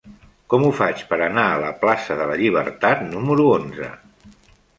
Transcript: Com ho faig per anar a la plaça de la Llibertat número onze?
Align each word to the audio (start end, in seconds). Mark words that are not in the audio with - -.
Com 0.51 0.63
ho 0.67 0.69
faig 0.77 1.03
per 1.11 1.19
anar 1.25 1.43
a 1.49 1.59
la 1.63 1.69
plaça 1.83 2.17
de 2.23 2.27
la 2.33 2.39
Llibertat 2.41 3.05
número 3.13 3.47
onze? 3.61 3.93